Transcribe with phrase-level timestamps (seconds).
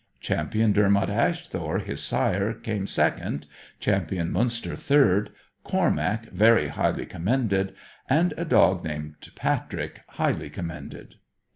[0.19, 3.45] Champion Dermot Asthore, his sire, came second,
[3.79, 5.29] Champion Munster third,
[5.63, 7.75] Cormac very highly commended,
[8.09, 11.17] and a dog called Patrick highly commended.